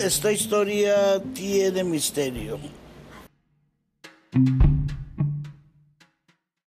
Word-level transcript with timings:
esta 0.00 0.30
historia 0.32 1.22
tiene 1.34 1.84
misterio. 1.84 2.58